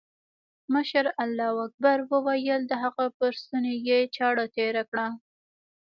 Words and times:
مشر 0.73 1.05
الله 1.23 1.53
اکبر 1.67 1.97
وويل 2.11 2.61
د 2.67 2.73
هغه 2.83 3.05
پر 3.17 3.31
ستوني 3.41 3.73
يې 3.87 3.99
چاړه 4.15 4.45
تېره 4.55 4.83
کړه. 4.89 5.07